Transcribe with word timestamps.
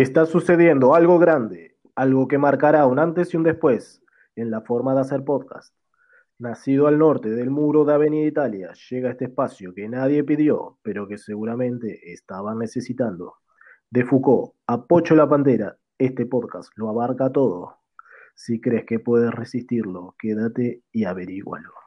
Está 0.00 0.26
sucediendo 0.26 0.94
algo 0.94 1.18
grande, 1.18 1.76
algo 1.96 2.28
que 2.28 2.38
marcará 2.38 2.86
un 2.86 3.00
antes 3.00 3.34
y 3.34 3.36
un 3.36 3.42
después 3.42 4.00
en 4.36 4.48
la 4.48 4.60
forma 4.60 4.94
de 4.94 5.00
hacer 5.00 5.24
podcast. 5.24 5.74
Nacido 6.38 6.86
al 6.86 6.98
norte 6.98 7.30
del 7.30 7.50
muro 7.50 7.84
de 7.84 7.94
Avenida 7.94 8.24
Italia, 8.24 8.70
llega 8.88 9.10
este 9.10 9.24
espacio 9.24 9.74
que 9.74 9.88
nadie 9.88 10.22
pidió, 10.22 10.78
pero 10.82 11.08
que 11.08 11.18
seguramente 11.18 12.12
estaban 12.12 12.60
necesitando. 12.60 13.38
De 13.90 14.04
Foucault 14.04 14.54
a 14.68 14.86
Pocho 14.86 15.16
la 15.16 15.28
Pantera, 15.28 15.76
este 15.98 16.26
podcast 16.26 16.70
lo 16.76 16.90
abarca 16.90 17.32
todo. 17.32 17.78
Si 18.36 18.60
crees 18.60 18.84
que 18.84 19.00
puedes 19.00 19.32
resistirlo, 19.32 20.14
quédate 20.16 20.84
y 20.92 21.06
averígualo. 21.06 21.77